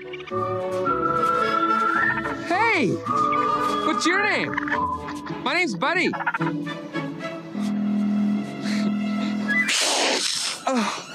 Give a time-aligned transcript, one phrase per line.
[0.00, 0.06] Hey!
[3.84, 4.50] What's your name?
[5.44, 6.10] My name's Buddy.
[10.66, 11.06] Oh.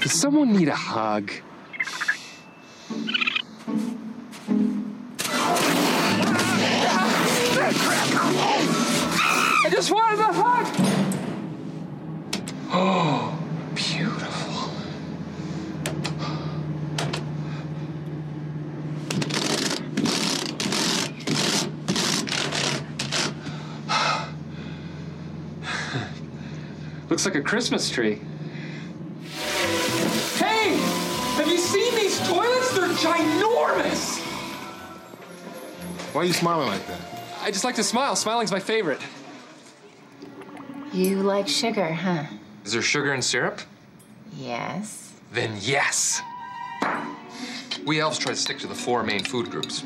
[0.00, 1.30] Does someone need a hug?
[9.62, 10.66] I just wanted a hug!
[12.72, 13.19] Oh,
[27.20, 28.18] Looks like a Christmas tree.
[30.38, 30.74] Hey!
[31.36, 32.72] Have you seen these toilets?
[32.72, 34.20] They're ginormous!
[36.14, 36.98] Why are you smiling like that?
[37.42, 38.16] I just like to smile.
[38.16, 39.02] Smiling's my favorite.
[40.94, 42.24] You like sugar, huh?
[42.64, 43.60] Is there sugar in syrup?
[44.34, 45.12] Yes.
[45.30, 46.22] Then yes.
[47.84, 49.84] We elves try to stick to the four main food groups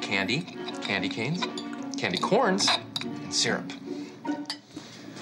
[0.00, 1.44] candy, candy canes,
[1.98, 2.66] candy corns,
[3.02, 3.70] and syrup.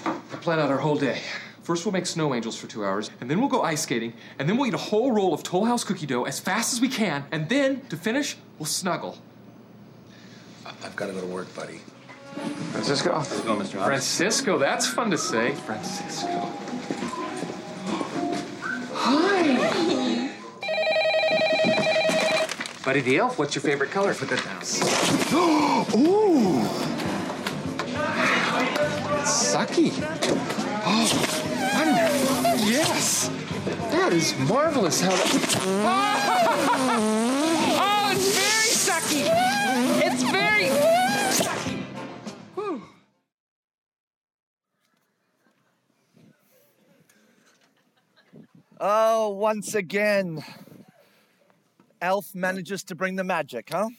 [0.05, 1.19] I plan out our whole day.
[1.63, 4.49] First, we'll make snow angels for two hours, and then we'll go ice skating, and
[4.49, 6.87] then we'll eat a whole roll of Toll House cookie dough as fast as we
[6.87, 9.19] can, and then, to finish, we'll snuggle.
[10.65, 11.81] I've got to go to work, buddy.
[12.71, 13.13] Francisco.
[13.15, 13.73] Let's go, Mr.
[13.73, 13.85] Hobbs.
[13.85, 15.53] Francisco, that's fun to say.
[15.53, 16.49] Francisco.
[18.93, 20.29] Hi.
[22.83, 24.15] Buddy the Elf, what's your favorite color?
[24.15, 24.57] Put that down.
[25.99, 26.65] Ooh!
[29.19, 29.91] It's sucky.
[33.01, 33.31] Yes.
[33.89, 35.57] That is marvelous how that.
[37.83, 39.23] Oh, it's very sucky.
[40.05, 40.69] It's very
[41.31, 41.81] sucky.
[42.53, 42.83] Whew.
[48.79, 50.43] Oh, once again,
[52.03, 53.89] Elf manages to bring the magic, huh?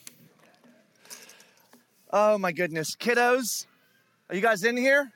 [2.13, 2.95] Oh my goodness.
[2.95, 3.67] Kiddos,
[4.29, 5.11] are you guys in here?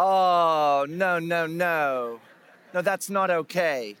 [0.00, 2.20] Oh, no, no, no.
[2.72, 3.96] No, that's not okay.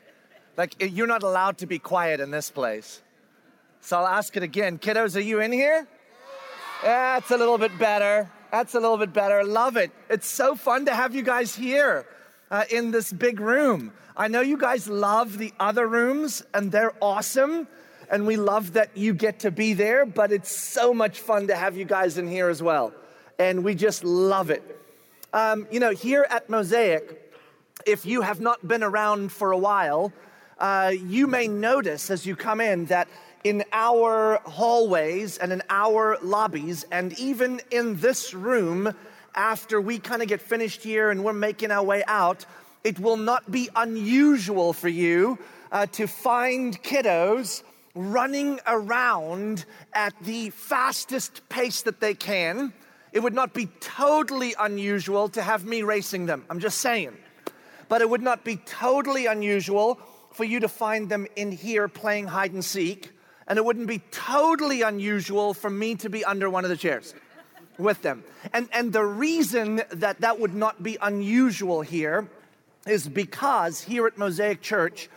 [0.56, 3.02] Like, you're not allowed to be quiet in this place.
[3.80, 4.78] So I'll ask it again.
[4.78, 5.88] Kiddos, are you in here?
[6.84, 7.18] Yeah.
[7.18, 8.30] That's a little bit better.
[8.52, 9.42] That's a little bit better.
[9.42, 9.90] Love it.
[10.08, 12.06] It's so fun to have you guys here
[12.48, 13.92] uh, in this big room.
[14.16, 17.66] I know you guys love the other rooms, and they're awesome.
[18.08, 21.56] And we love that you get to be there, but it's so much fun to
[21.56, 22.92] have you guys in here as well.
[23.38, 24.62] And we just love it.
[25.34, 27.34] Um, you know, here at Mosaic,
[27.84, 30.10] if you have not been around for a while,
[30.58, 33.08] uh, you may notice as you come in that
[33.44, 38.94] in our hallways and in our lobbies, and even in this room,
[39.34, 42.46] after we kind of get finished here and we're making our way out,
[42.82, 45.38] it will not be unusual for you
[45.70, 47.62] uh, to find kiddos
[47.94, 52.72] running around at the fastest pace that they can.
[53.18, 56.44] It would not be totally unusual to have me racing them.
[56.48, 57.16] I'm just saying
[57.88, 59.98] but it would not be totally unusual
[60.30, 63.10] for you to find them in here playing hide and seek,
[63.46, 67.14] and it wouldn't be totally unusual for me to be under one of the chairs
[67.78, 68.22] with them.
[68.52, 72.28] And, and the reason that that would not be unusual here
[72.86, 75.08] is because here at Mosaic Church,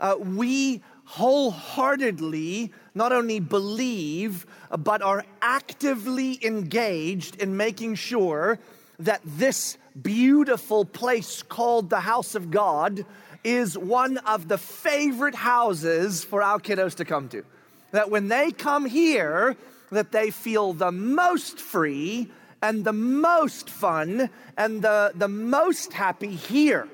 [0.00, 4.44] uh, we wholeheartedly not only believe,
[4.76, 8.58] but are actively engaged in making sure
[8.98, 13.06] that this beautiful place called the house of God
[13.44, 17.44] is one of the favorite houses for our kiddos to come to.
[17.92, 19.56] That when they come here,
[19.92, 22.28] that they feel the most free
[22.60, 26.88] and the most fun and the, the most happy here.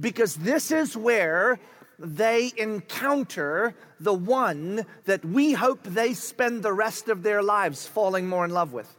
[0.00, 1.60] Because this is where
[2.04, 8.28] they encounter the one that we hope they spend the rest of their lives falling
[8.28, 8.94] more in love with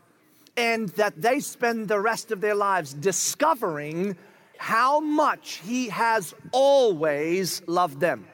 [0.57, 4.15] and that they spend the rest of their lives discovering
[4.57, 8.25] how much He has always loved them.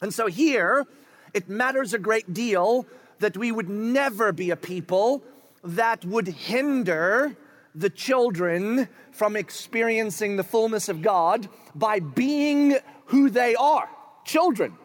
[0.00, 0.86] And so here,
[1.32, 2.86] it matters a great deal
[3.20, 5.22] that we would never be a people
[5.62, 7.36] that would hinder
[7.74, 13.88] the children from experiencing the fullness of God by being who they are
[14.24, 14.76] children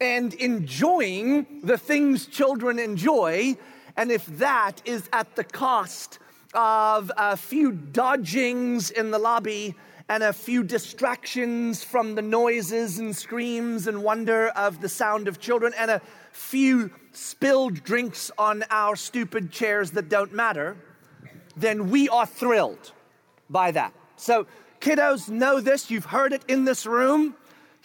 [0.00, 3.56] and enjoying the things children enjoy.
[3.96, 6.18] And if that is at the cost
[6.52, 9.74] of a few dodgings in the lobby
[10.08, 15.40] and a few distractions from the noises and screams and wonder of the sound of
[15.40, 16.00] children and a
[16.32, 20.76] few spilled drinks on our stupid chairs that don't matter,
[21.56, 22.92] then we are thrilled
[23.48, 23.94] by that.
[24.16, 24.46] So,
[24.80, 25.90] kiddos, know this.
[25.90, 27.34] You've heard it in this room.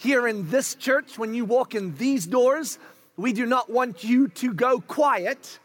[0.00, 2.78] Here in this church, when you walk in these doors,
[3.18, 5.58] we do not want you to go quiet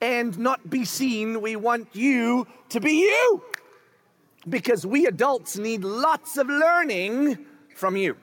[0.00, 1.42] and not be seen.
[1.42, 3.42] We want you to be you
[4.48, 7.44] because we adults need lots of learning
[7.76, 8.16] from you,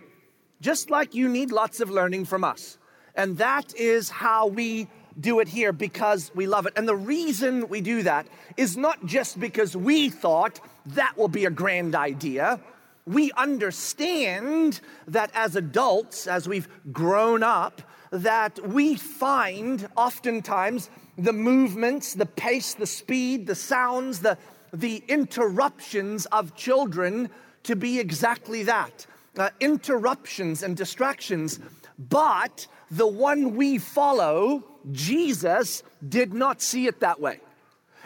[0.59, 2.79] just like you need lots of learning from us.
[3.13, 4.87] And that is how we
[5.19, 6.73] do it here because we love it.
[6.77, 8.25] And the reason we do that
[8.57, 12.59] is not just because we thought that will be a grand idea.
[13.05, 17.81] We understand that as adults, as we've grown up,
[18.11, 24.37] that we find oftentimes the movements, the pace, the speed, the sounds, the,
[24.73, 27.29] the interruptions of children
[27.63, 29.05] to be exactly that
[29.37, 31.59] uh, interruptions and distractions.
[31.97, 37.39] But the one we follow, Jesus, did not see it that way.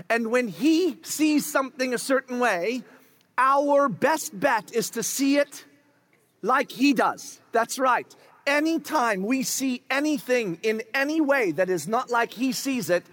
[0.09, 2.83] And when he sees something a certain way,
[3.37, 5.65] our best bet is to see it
[6.41, 7.39] like he does.
[7.51, 8.13] That's right.
[8.45, 13.03] Anytime we see anything in any way that is not like he sees it,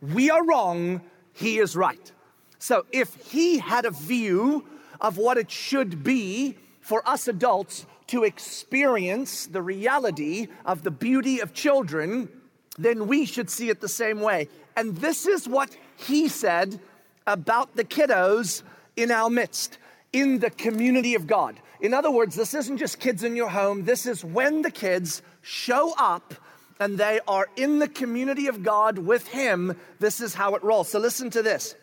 [0.00, 1.00] we are wrong,
[1.32, 2.12] he is right.
[2.58, 4.64] So if he had a view
[5.00, 11.40] of what it should be for us adults to experience the reality of the beauty
[11.40, 12.28] of children,
[12.76, 14.48] then we should see it the same way.
[14.76, 16.80] And this is what he said
[17.26, 18.62] about the kiddos
[19.02, 19.78] in our midst,
[20.12, 21.60] in the community of God.
[21.80, 25.22] In other words, this isn't just kids in your home, this is when the kids
[25.42, 26.34] show up
[26.78, 29.76] and they are in the community of God with Him.
[29.98, 30.88] This is how it rolls.
[30.88, 31.74] So listen to this.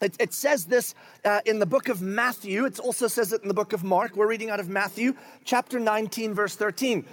[0.00, 0.94] It, it says this
[1.26, 2.64] uh, in the book of Matthew.
[2.64, 4.16] It also says it in the book of Mark.
[4.16, 5.14] We're reading out of Matthew
[5.44, 7.04] chapter 19, verse 13.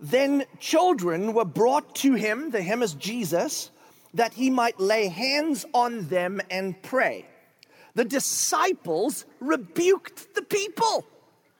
[0.00, 3.70] Then children were brought to him, the him is Jesus,
[4.14, 7.26] that he might lay hands on them and pray.
[7.96, 11.06] The disciples rebuked the people.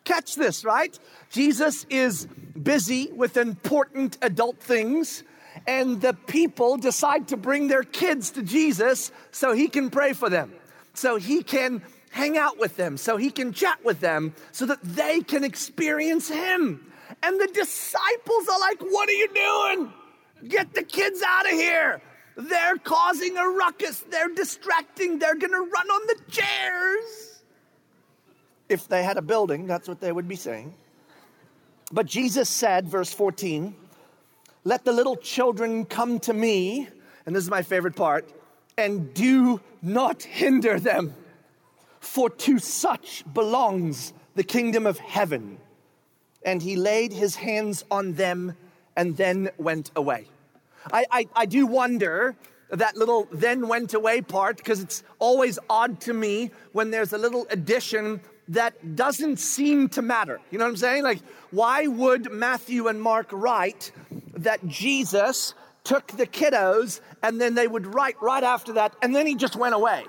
[0.05, 0.97] Catch this, right?
[1.31, 2.27] Jesus is
[2.63, 5.25] busy with important adult things
[5.67, 10.29] and the people decide to bring their kids to Jesus so he can pray for
[10.29, 10.53] them,
[10.93, 14.83] so he can hang out with them, so he can chat with them, so that
[14.83, 16.93] they can experience him.
[17.23, 19.93] And the disciples are like, What are you doing?
[20.49, 22.03] Get the kids out of here.
[22.37, 24.01] They're causing a ruckus.
[24.11, 25.19] They're distracting.
[25.19, 27.43] They're going to run on the chairs.
[28.69, 30.75] If they had a building, that's what they would be saying.
[31.91, 33.75] But Jesus said, verse 14,
[34.65, 36.89] let the little children come to me,
[37.25, 38.29] and this is my favorite part,
[38.77, 41.15] and do not hinder them,
[42.01, 45.59] for to such belongs the kingdom of heaven.
[46.45, 48.57] And he laid his hands on them
[48.97, 50.27] and then went away.
[50.93, 52.37] I, I, I do wonder
[52.71, 57.19] that little then went away part because it's always odd to me when there's a
[57.19, 60.41] little addition that doesn't seem to matter.
[60.51, 61.03] You know what I'm saying?
[61.03, 63.93] Like, why would Matthew and Mark write
[64.35, 65.55] that Jesus
[65.85, 69.57] took the kiddos and then they would write right after that and then he just
[69.57, 70.05] went away?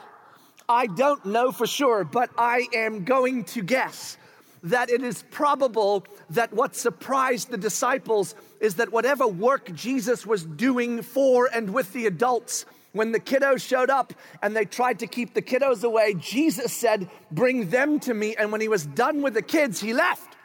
[0.70, 4.18] I don't know for sure, but I am going to guess
[4.64, 10.44] that it is probable that what surprised the disciples is that whatever work Jesus was
[10.44, 15.08] doing for and with the adults when the kiddos showed up and they tried to
[15.08, 18.36] keep the kiddos away, Jesus said, Bring them to me.
[18.36, 20.36] And when he was done with the kids, he left.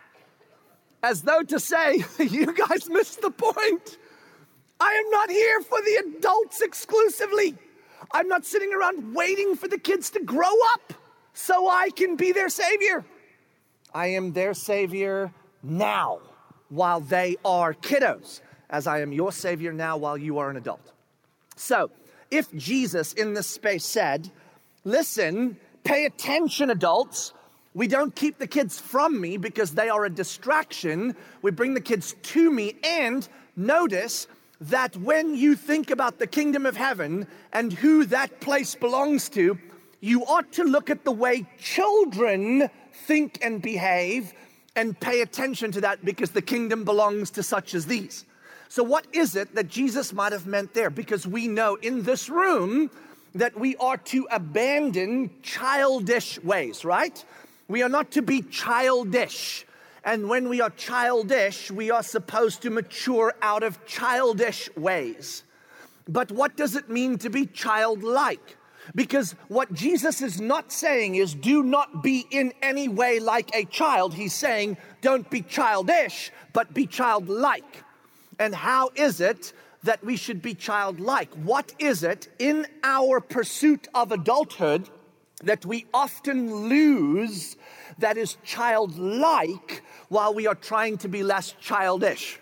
[1.02, 3.98] As though to say, You guys missed the point.
[4.78, 7.56] I am not here for the adults exclusively.
[8.12, 10.92] I'm not sitting around waiting for the kids to grow up
[11.32, 13.04] so I can be their savior.
[13.94, 15.32] I am their savior
[15.63, 16.20] now
[16.69, 20.93] while they are kiddos, as I am your savior now while you are an adult.
[21.56, 21.91] So,
[22.31, 24.31] if Jesus in this space said,
[24.84, 27.32] Listen, pay attention, adults.
[27.75, 31.15] We don't keep the kids from me because they are a distraction.
[31.41, 32.75] We bring the kids to me.
[32.82, 34.27] And notice
[34.61, 39.58] that when you think about the kingdom of heaven and who that place belongs to,
[40.01, 44.32] you ought to look at the way children think and behave
[44.75, 48.25] and pay attention to that because the kingdom belongs to such as these.
[48.69, 50.89] So, what is it that Jesus might have meant there?
[50.89, 52.91] Because we know in this room
[53.34, 57.25] that we are to abandon childish ways, right?
[57.69, 59.67] We are not to be childish.
[60.05, 65.44] And when we are childish, we are supposed to mature out of childish ways.
[66.08, 68.56] But what does it mean to be childlike?
[68.94, 73.65] Because what Jesus is not saying is do not be in any way like a
[73.65, 74.15] child.
[74.15, 77.84] He's saying don't be childish, but be childlike.
[78.39, 79.53] And how is it
[79.84, 81.32] that we should be childlike?
[81.34, 84.89] What is it in our pursuit of adulthood
[85.43, 87.56] that we often lose
[87.98, 92.39] that is childlike while we are trying to be less childish.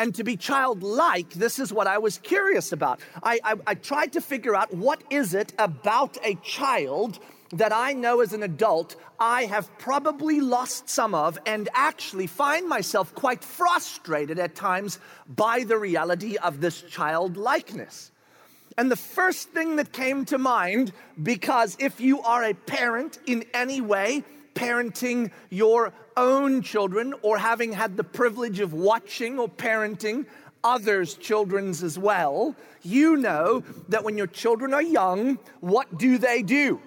[0.00, 3.00] And to be childlike, this is what I was curious about.
[3.22, 7.18] I, I, I, tried to figure out what is it about a child
[7.52, 12.66] that I know as an adult I have probably lost some of and actually find
[12.66, 18.10] myself quite frustrated at times by the reality of this childlikeness.
[18.78, 20.92] And the first thing that came to mind,
[21.22, 27.72] because if you are a parent in any way, parenting your own children or having
[27.72, 30.26] had the privilege of watching or parenting
[30.62, 36.42] others' children's as well, you know that when your children are young, what do they
[36.42, 36.80] do?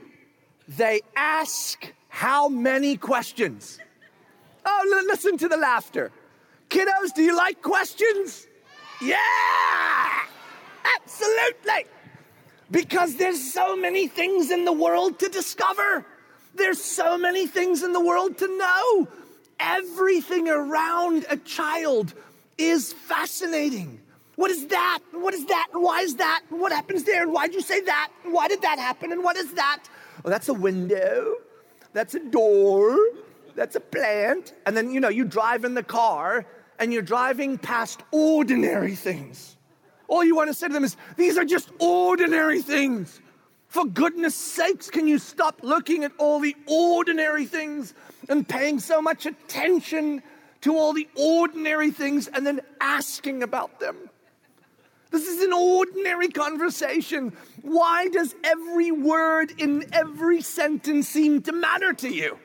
[0.68, 3.80] They ask how many questions?
[4.66, 6.12] Oh, listen to the laughter.
[6.70, 8.48] Kiddos, do you like questions?
[9.02, 9.18] Yeah!
[10.96, 11.86] Absolutely.
[12.72, 16.06] Because there's so many things in the world to discover.
[16.56, 19.08] There's so many things in the world to know.
[19.60, 22.14] Everything around a child
[22.58, 24.00] is fascinating.
[24.36, 25.00] What is that?
[25.12, 25.68] What is that?
[25.72, 26.42] Why is that?
[26.50, 27.24] What happens there?
[27.24, 28.10] And why'd you say that?
[28.24, 29.12] why did that happen?
[29.12, 29.84] And what is that?
[30.26, 31.36] Oh, that's a window.
[31.94, 32.98] That's a door.
[33.56, 34.54] That's a plant.
[34.66, 36.46] And then, you know, you drive in the car
[36.80, 39.56] and you're driving past ordinary things.
[40.08, 43.22] All you want to say to them is, these are just ordinary things.
[43.74, 47.96] For goodness sakes, can you stop looking at all the ordinary things
[48.30, 50.22] and paying so much attention
[50.62, 53.98] to all the ordinary things and then asking about them?
[55.10, 57.34] This is an ordinary conversation.
[57.64, 62.38] Why does every word in every sentence seem to matter to you?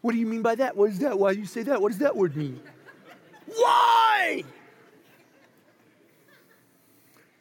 [0.00, 0.76] What do you mean by that?
[0.76, 1.16] What is that?
[1.16, 1.80] Why do you say that?
[1.80, 2.60] What does that word mean?
[3.46, 4.42] Why?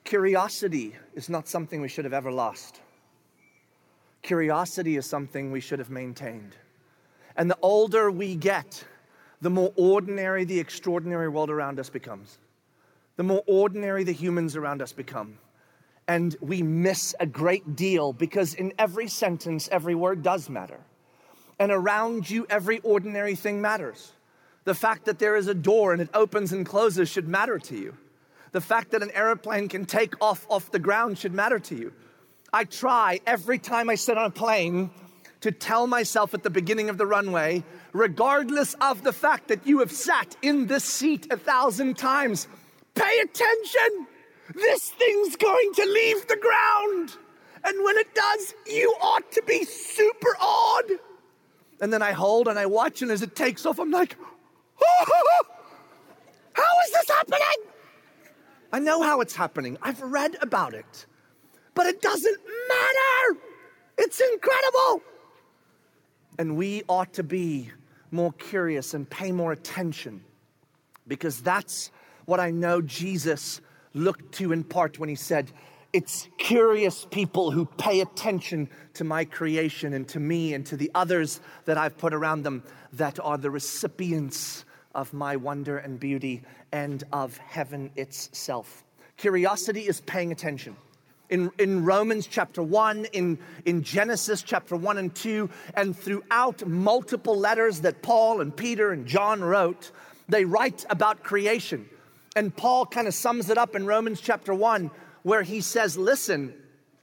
[0.03, 2.81] Curiosity is not something we should have ever lost.
[4.22, 6.56] Curiosity is something we should have maintained.
[7.36, 8.84] And the older we get,
[9.42, 12.38] the more ordinary the extraordinary world around us becomes.
[13.16, 15.38] The more ordinary the humans around us become.
[16.08, 20.80] And we miss a great deal because in every sentence, every word does matter.
[21.60, 24.13] And around you, every ordinary thing matters.
[24.63, 27.78] The fact that there is a door and it opens and closes should matter to
[27.78, 27.98] you.
[28.51, 31.94] The fact that an airplane can take off off the ground should matter to you.
[32.53, 34.89] I try every time I sit on a plane
[35.41, 39.79] to tell myself at the beginning of the runway, regardless of the fact that you
[39.79, 42.48] have sat in this seat a thousand times,
[42.93, 44.08] pay attention.
[44.53, 47.15] This thing's going to leave the ground.
[47.63, 50.91] And when it does, you ought to be super awed.
[51.79, 54.17] And then I hold and I watch, and as it takes off, I'm like,
[54.84, 55.05] oh,
[56.53, 57.39] how is this happening?
[58.74, 59.77] I know how it's happening.
[59.81, 61.05] I've read about it.
[61.74, 62.38] But it doesn't
[62.68, 63.40] matter.
[63.98, 65.01] It's incredible.
[66.38, 67.72] And we ought to be
[68.10, 70.24] more curious and pay more attention
[71.08, 71.92] because that's
[72.25, 73.62] what I know Jesus
[73.94, 75.51] looked to in part when he said,
[75.94, 80.92] It's curious people who pay attention to my creation and to me and to the
[80.96, 82.63] others that I've put around them
[82.94, 88.84] that are the recipients of my wonder and beauty and of heaven itself.
[89.18, 90.75] Curiosity is paying attention.
[91.32, 97.36] In, in Romans chapter 1, in, in Genesis chapter 1 and 2, and throughout multiple
[97.36, 99.92] letters that Paul and Peter and John wrote,
[100.30, 101.90] they write about creation.
[102.36, 104.92] And Paul kind of sums it up in Romans chapter 1,
[105.24, 106.54] where he says, Listen,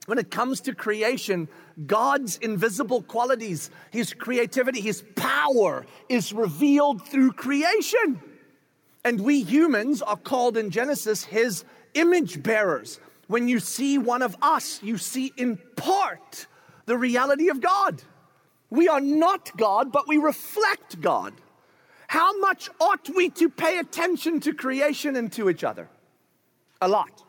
[0.06, 1.48] when it comes to creation,
[1.86, 8.20] God's invisible qualities, his creativity, his power is revealed through creation.
[9.04, 13.00] And we humans are called in Genesis his image bearers.
[13.28, 16.46] When you see one of us, you see in part
[16.86, 18.02] the reality of God.
[18.70, 21.34] We are not God, but we reflect God.
[22.08, 25.88] How much ought we to pay attention to creation and to each other?
[26.80, 27.22] A lot.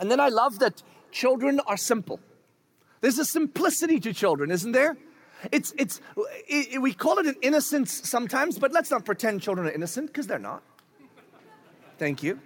[0.00, 2.20] And then I love that children are simple.
[3.00, 4.96] There's a simplicity to children, isn't there?
[5.52, 6.00] It's, it's,
[6.48, 10.26] it, we call it an innocence sometimes, but let's not pretend children are innocent because
[10.26, 10.62] they're not.
[11.98, 12.40] Thank you.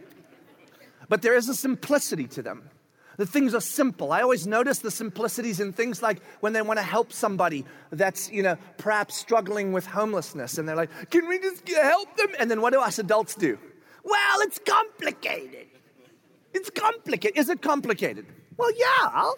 [1.08, 2.70] But there is a simplicity to them.
[3.16, 4.12] The things are simple.
[4.12, 8.30] I always notice the simplicities in things like when they want to help somebody that's,
[8.30, 12.28] you know, perhaps struggling with homelessness and they're like, can we just help them?
[12.38, 13.58] And then what do us adults do?
[14.04, 15.66] Well, it's complicated.
[16.54, 17.36] It's complicated.
[17.36, 18.26] Is it complicated?
[18.56, 19.30] Well, yeah,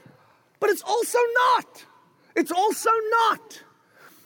[0.61, 1.85] but it's also not.
[2.37, 3.63] It's also not.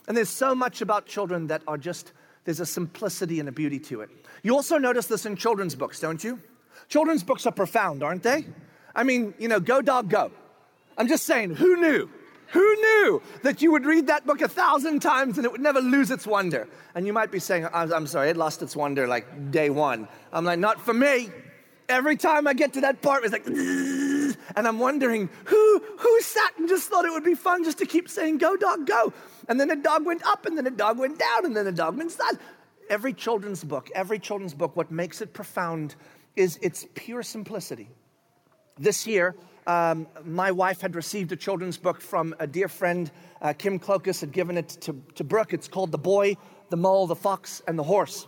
[0.07, 2.11] And there's so much about children that are just,
[2.43, 4.09] there's a simplicity and a beauty to it.
[4.43, 6.41] You also notice this in children's books, don't you?
[6.89, 8.45] Children's books are profound, aren't they?
[8.95, 10.31] I mean, you know, go dog go.
[10.97, 12.09] I'm just saying, who knew?
[12.49, 15.81] Who knew that you would read that book a thousand times and it would never
[15.81, 16.67] lose its wonder?
[16.93, 20.07] And you might be saying, I'm, sorry, it lost its wonder like day one.
[20.31, 21.29] I'm like, not for me.
[21.89, 23.45] Every time I get to that part, it's like,
[24.55, 27.85] and I'm wondering who who sat and just thought it would be fun just to
[27.85, 29.13] keep saying, "Go dog, go,"
[29.47, 31.71] and then the dog went up, and then the dog went down, and then the
[31.71, 32.39] dog went down.
[32.89, 35.95] Every children's book, every children's book, what makes it profound
[36.35, 37.89] is its pure simplicity.
[38.77, 39.35] This year,
[39.67, 43.09] um, my wife had received a children's book from a dear friend.
[43.41, 45.53] Uh, Kim Clokus had given it to, to Brooke.
[45.53, 46.37] It's called The Boy,
[46.69, 48.27] the Mole, the Fox, and the Horse.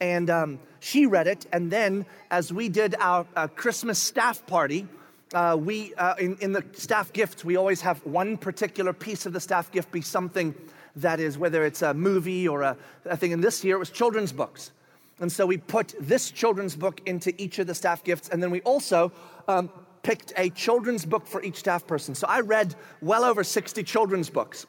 [0.00, 1.46] And um, she read it.
[1.52, 4.86] And then, as we did our uh, Christmas staff party,
[5.34, 9.32] uh, we uh, in, in the staff gifts, we always have one particular piece of
[9.32, 10.54] the staff gift be something
[10.96, 13.32] that is, whether it's a movie or a, a thing.
[13.32, 14.72] And this year, it was children's books.
[15.20, 18.28] And so we put this children's book into each of the staff gifts.
[18.30, 19.12] And then we also
[19.48, 19.70] um,
[20.02, 22.14] picked a children's book for each staff person.
[22.14, 24.66] So I read well over 60 children's books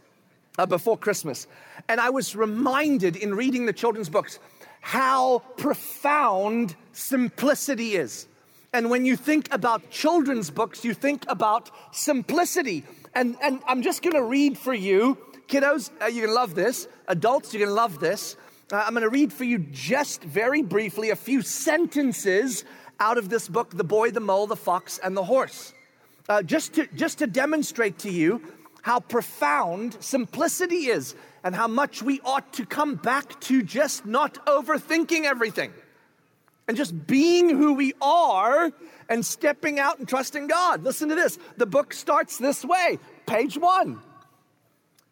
[0.58, 1.48] uh, before Christmas.
[1.88, 4.40] And I was reminded in reading the children's books
[4.82, 8.28] how profound simplicity is.
[8.74, 12.84] And when you think about children's books, you think about simplicity.
[13.14, 15.18] And, and I'm just gonna read for you,
[15.48, 16.88] kiddos, uh, you're gonna love this.
[17.08, 18.38] Adults, you're gonna love this.
[18.72, 22.64] Uh, I'm gonna read for you just very briefly a few sentences
[23.02, 25.74] out of this book The Boy, the Mole, the Fox, and the Horse.
[26.30, 28.42] Uh, just, to, just to demonstrate to you
[28.82, 34.46] how profound simplicity is and how much we ought to come back to just not
[34.46, 35.74] overthinking everything
[36.70, 38.72] and just being who we are
[39.10, 40.84] and stepping out and trusting God.
[40.84, 41.38] Listen to this.
[41.58, 44.00] The book starts this way page one.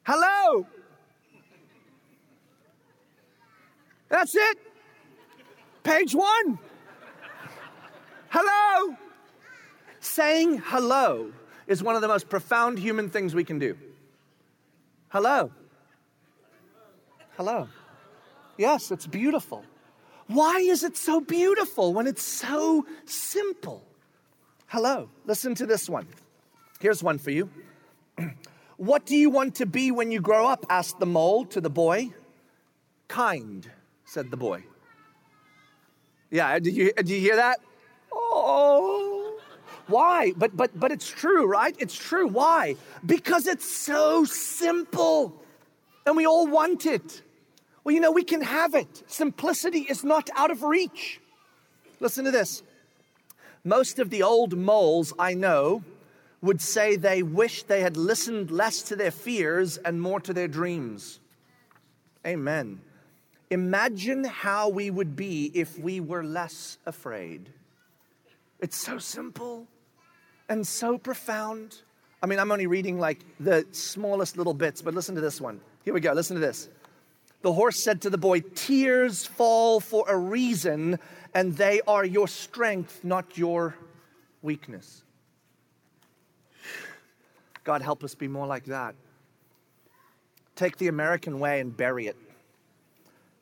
[0.03, 0.65] Hello.
[4.09, 4.57] That's it.
[5.83, 6.59] Page one.
[8.29, 8.95] Hello.
[9.99, 11.31] Saying hello
[11.67, 13.77] is one of the most profound human things we can do.
[15.09, 15.51] Hello.
[17.37, 17.67] Hello.
[18.57, 19.63] Yes, it's beautiful.
[20.27, 23.83] Why is it so beautiful when it's so simple?
[24.67, 25.09] Hello.
[25.25, 26.07] Listen to this one.
[26.79, 27.49] Here's one for you.
[28.77, 30.65] what do you want to be when you grow up?
[30.69, 32.13] asked the mole to the boy.
[33.07, 33.71] Kind,
[34.09, 34.63] said the boy.
[36.31, 37.59] Yeah, do you, did you hear that?
[38.11, 39.39] Oh,
[39.85, 40.33] why?
[40.35, 41.75] But but but it's true, right?
[41.77, 42.27] It's true.
[42.27, 42.75] Why?
[43.05, 45.39] Because it's so simple,
[46.07, 47.21] and we all want it.
[47.83, 49.03] Well, you know, we can have it.
[49.07, 51.21] Simplicity is not out of reach.
[51.99, 52.63] Listen to this.
[53.63, 55.83] Most of the old moles I know
[56.41, 60.47] would say they wish they had listened less to their fears and more to their
[60.47, 61.19] dreams.
[62.25, 62.81] Amen.
[63.49, 67.49] Imagine how we would be if we were less afraid.
[68.59, 69.67] It's so simple
[70.47, 71.81] and so profound.
[72.21, 75.61] I mean, I'm only reading like the smallest little bits, but listen to this one.
[75.83, 76.11] Here we go.
[76.13, 76.69] Listen to this.
[77.41, 80.99] The horse said to the boy, Tears fall for a reason,
[81.33, 83.75] and they are your strength, not your
[84.41, 85.03] weakness.
[87.63, 88.95] God, help us be more like that.
[90.55, 92.17] Take the American way and bury it.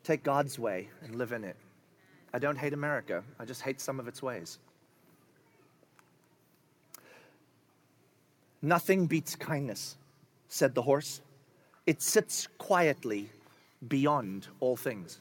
[0.07, 1.57] Take God's way and live in it.
[2.33, 4.57] I don't hate America, I just hate some of its ways.
[8.61, 9.97] Nothing beats kindness,
[10.47, 11.19] said the horse.
[11.85, 13.29] It sits quietly
[13.85, 15.19] beyond all things.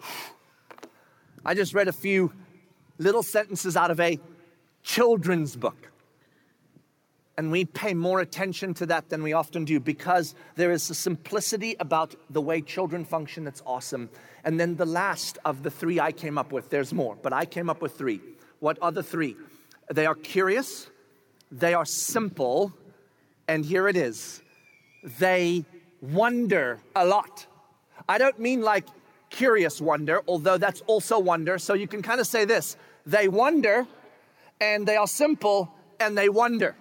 [1.44, 2.32] I just read a few
[2.98, 4.20] little sentences out of a
[4.84, 5.90] children's book.
[7.38, 10.94] And we pay more attention to that than we often do because there is a
[10.94, 14.08] simplicity about the way children function that's awesome.
[14.44, 17.44] And then the last of the three I came up with, there's more, but I
[17.44, 18.20] came up with three.
[18.60, 19.36] What are the three?
[19.92, 20.88] They are curious,
[21.52, 22.72] they are simple,
[23.48, 24.42] and here it is
[25.18, 25.64] they
[26.00, 27.46] wonder a lot.
[28.08, 28.86] I don't mean like
[29.30, 31.58] curious wonder, although that's also wonder.
[31.58, 33.86] So you can kind of say this they wonder,
[34.60, 36.74] and they are simple, and they wonder.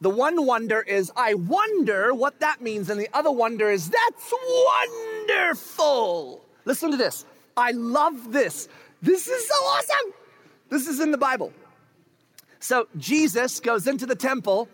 [0.00, 2.90] The one wonder is, I wonder what that means.
[2.90, 4.34] And the other wonder is, that's
[5.28, 6.44] wonderful.
[6.64, 7.24] Listen to this.
[7.56, 8.68] I love this.
[9.02, 10.12] This is so awesome.
[10.70, 11.52] This is in the Bible.
[12.60, 14.68] So Jesus goes into the temple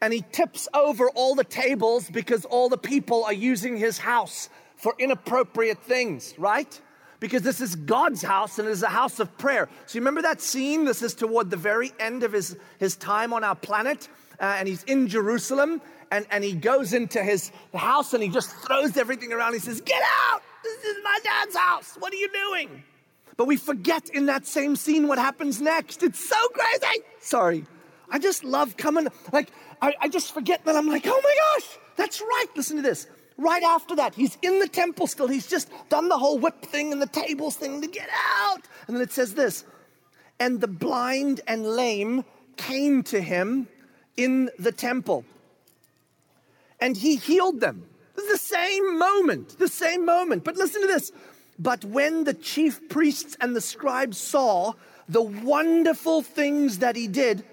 [0.00, 4.48] and he tips over all the tables because all the people are using his house
[4.76, 6.80] for inappropriate things, right?
[7.20, 9.68] Because this is God's house and it is a house of prayer.
[9.86, 10.84] So you remember that scene?
[10.84, 14.08] This is toward the very end of his, his time on our planet.
[14.40, 18.50] Uh, and he's in Jerusalem and, and he goes into his house and he just
[18.50, 19.54] throws everything around.
[19.54, 20.42] He says, Get out!
[20.62, 21.96] This is my dad's house.
[21.98, 22.82] What are you doing?
[23.36, 26.02] But we forget in that same scene what happens next.
[26.02, 27.04] It's so crazy.
[27.20, 27.64] Sorry.
[28.10, 29.06] I just love coming.
[29.32, 32.46] Like, I, I just forget that I'm like, oh my gosh, that's right.
[32.56, 33.06] Listen to this.
[33.36, 35.28] Right after that, he's in the temple still.
[35.28, 38.08] He's just done the whole whip thing and the tables thing to get
[38.40, 38.62] out.
[38.88, 39.64] And then it says this
[40.40, 42.24] And the blind and lame
[42.56, 43.68] came to him
[44.18, 45.24] in the temple,
[46.80, 47.84] and he healed them.
[48.16, 50.42] The same moment, the same moment.
[50.42, 51.12] But listen to this.
[51.58, 54.74] But when the chief priests and the scribes saw
[55.08, 57.44] the wonderful things that he did,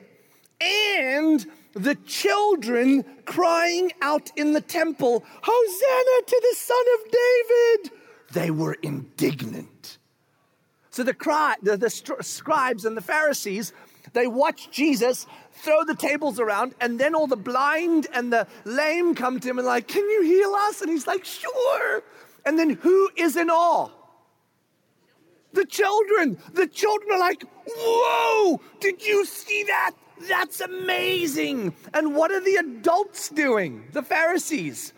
[0.59, 7.99] and the children crying out in the temple, Hosanna to the Son of David,
[8.33, 9.97] they were indignant.
[10.89, 13.73] So the, cry, the, the scribes and the Pharisees,
[14.13, 19.15] they watched Jesus throw the tables around, and then all the blind and the lame
[19.15, 22.03] come to him and like, "Can you heal us?" And he's like, "Sure."
[22.45, 23.89] And then who is in awe?
[25.53, 26.37] The children.
[26.53, 28.61] The children are like, "Whoa!
[28.79, 29.91] Did you see that?
[30.27, 33.85] That's amazing!" And what are the adults doing?
[33.93, 34.93] The Pharisees.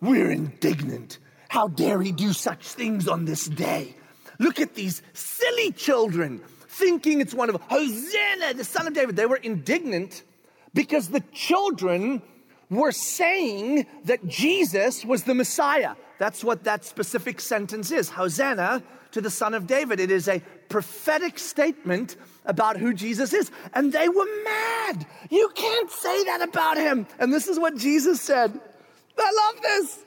[0.00, 1.18] We're indignant.
[1.48, 3.96] How dare he do such things on this day?
[4.38, 6.42] Look at these silly children
[6.78, 9.16] thinking it's one of Hosanna, the son of David.
[9.16, 10.22] They were indignant
[10.74, 12.22] because the children
[12.68, 15.94] were saying that Jesus was the Messiah.
[16.18, 20.00] That's what that specific sentence is Hosanna to the son of David.
[20.00, 23.50] It is a prophetic statement about who Jesus is.
[23.72, 25.06] And they were mad.
[25.30, 27.06] You can't say that about him.
[27.18, 28.58] And this is what Jesus said.
[29.18, 30.04] I love this.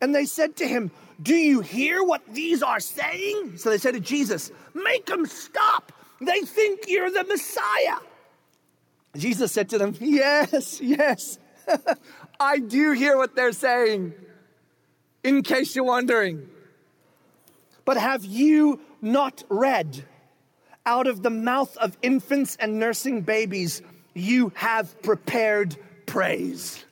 [0.00, 0.90] And they said to him,
[1.22, 3.58] Do you hear what these are saying?
[3.58, 5.92] So they said to Jesus, Make them stop.
[6.20, 7.98] They think you're the Messiah.
[9.16, 11.38] Jesus said to them, Yes, yes,
[12.40, 14.14] I do hear what they're saying,
[15.24, 16.48] in case you're wondering.
[17.84, 20.04] But have you not read?
[20.86, 23.82] Out of the mouth of infants and nursing babies,
[24.14, 26.84] you have prepared praise.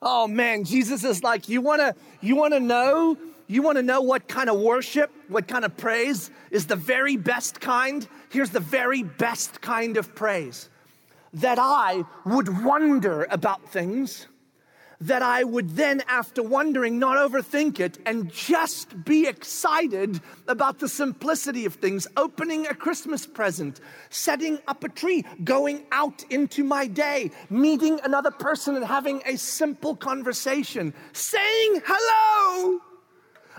[0.00, 3.16] Oh man, Jesus is like, you wanna, you wanna know
[3.48, 7.16] you want to know what kind of worship, what kind of praise is the very
[7.16, 8.06] best kind?
[8.28, 10.68] Here's the very best kind of praise.
[11.32, 14.26] That I would wonder about things,
[15.00, 20.88] that I would then, after wondering, not overthink it and just be excited about the
[20.88, 23.80] simplicity of things, opening a Christmas present,
[24.10, 29.36] setting up a tree, going out into my day, meeting another person and having a
[29.36, 32.80] simple conversation, saying hello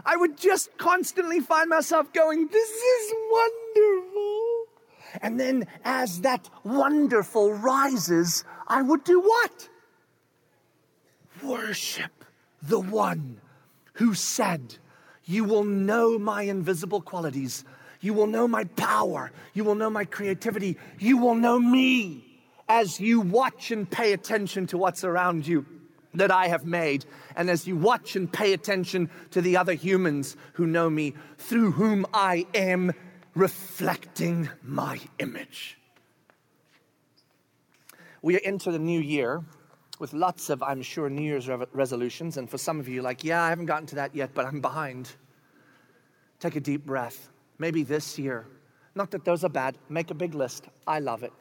[0.06, 4.66] I would just constantly find myself going, This is wonderful.
[5.22, 9.70] And then as that wonderful rises, I would do what?
[11.44, 12.24] Worship
[12.62, 13.40] the one
[13.94, 14.76] who said,
[15.26, 17.64] You will know my invisible qualities.
[18.02, 19.32] You will know my power.
[19.54, 20.78] You will know my creativity.
[21.00, 22.24] You will know me
[22.70, 25.66] as you watch and pay attention to what's around you
[26.14, 30.36] that I have made, and as you watch and pay attention to the other humans
[30.54, 32.94] who know me, through whom I am
[33.36, 35.78] reflecting my image.
[38.22, 39.44] We are into the new year
[40.00, 42.38] with lots of, I'm sure, New Year's re- resolutions.
[42.38, 44.62] And for some of you, like, yeah, I haven't gotten to that yet, but I'm
[44.62, 45.12] behind.
[46.40, 47.30] Take a deep breath.
[47.60, 48.48] Maybe this year,
[48.96, 50.66] not that those are bad, make a big list.
[50.88, 51.34] I love it.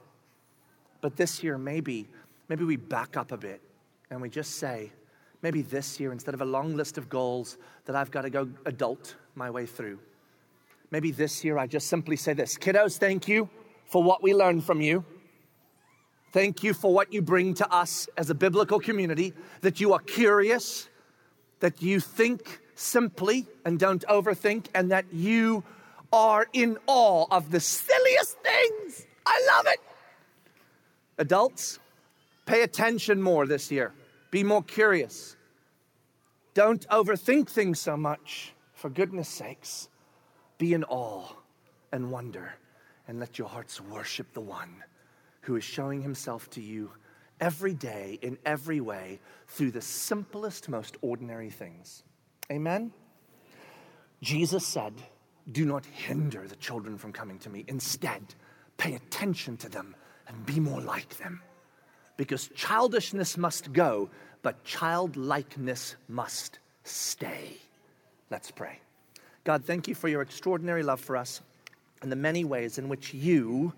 [1.00, 2.09] But this year, maybe,
[2.48, 3.62] maybe we back up a bit
[4.11, 4.92] and we just say,
[5.42, 8.49] maybe this year, instead of a long list of goals that I've got to go
[8.66, 9.99] adult my way through,
[10.90, 13.49] maybe this year I just simply say this Kiddos, thank you
[13.85, 15.05] for what we learned from you.
[16.31, 19.99] Thank you for what you bring to us as a biblical community, that you are
[19.99, 20.88] curious,
[21.61, 25.64] that you think simply and don't overthink, and that you
[26.12, 29.07] are in awe of the silliest things.
[29.27, 29.81] I love it.
[31.16, 31.79] Adults,
[32.48, 33.92] pay attention more this year.
[34.30, 35.37] Be more curious.
[36.54, 38.54] Don't overthink things so much.
[38.72, 39.88] For goodness sakes,
[40.56, 41.28] be in awe
[41.92, 42.54] and wonder
[43.06, 44.82] and let your hearts worship the one
[45.42, 46.90] who is showing himself to you
[47.40, 52.02] every day in every way through the simplest, most ordinary things.
[52.50, 52.92] Amen?
[54.22, 54.94] Jesus said,
[55.52, 57.64] Do not hinder the children from coming to me.
[57.68, 58.22] Instead,
[58.78, 59.94] pay attention to them
[60.28, 61.42] and be more like them
[62.18, 64.11] because childishness must go,
[64.42, 67.57] but childlikeness must stay.
[68.31, 68.81] Let's pray.
[69.44, 71.40] God, thank you for your extraordinary love for us
[72.02, 73.72] and the many ways in which you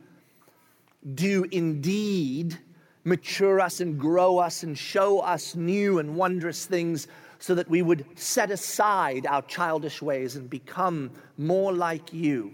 [1.14, 2.58] do indeed
[3.04, 7.82] mature us and grow us and show us new and wondrous things so that we
[7.82, 12.52] would set aside our childish ways and become more like you.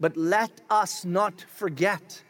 [0.00, 2.22] But let us not forget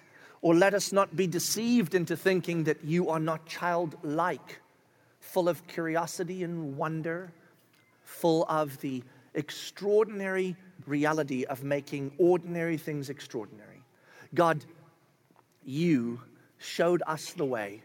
[0.45, 4.61] Or let us not be deceived into thinking that you are not childlike,
[5.19, 7.33] full of curiosity and wonder,
[8.03, 9.03] full of the
[9.33, 10.55] extraordinary
[10.87, 13.83] reality of making ordinary things extraordinary.
[14.35, 14.67] God,
[15.65, 16.21] you
[16.59, 17.83] showed us the way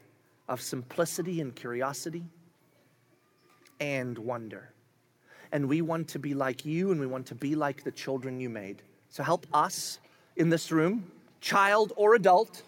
[0.50, 2.26] of simplicity and curiosity
[3.80, 4.74] and wonder.
[5.54, 8.41] And we want to be like you and we want to be like the children
[8.41, 8.82] you made.
[9.08, 10.00] So help us
[10.36, 11.10] in this room,
[11.41, 12.63] child or adult,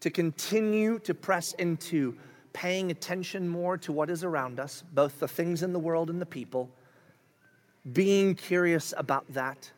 [0.00, 2.16] to continue to press into
[2.52, 6.20] paying attention more to what is around us, both the things in the world and
[6.20, 6.68] the people,
[7.92, 9.70] being curious about that,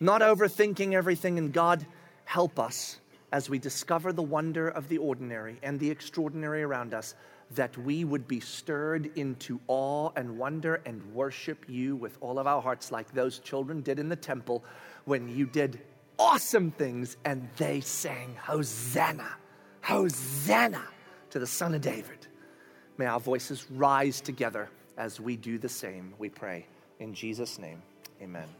[0.00, 1.86] not overthinking everything, and God,
[2.24, 2.98] help us
[3.32, 7.14] as we discover the wonder of the ordinary and the extraordinary around us,
[7.52, 12.46] that we would be stirred into awe and wonder and worship you with all of
[12.46, 14.64] our hearts, like those children did in the temple
[15.04, 15.80] when you did
[16.20, 19.36] awesome things and they sang, Hosanna,
[19.80, 20.86] Hosanna
[21.30, 22.26] to the Son of David.
[22.98, 26.66] May our voices rise together as we do the same, we pray.
[26.98, 27.82] In Jesus' name,
[28.20, 28.59] amen.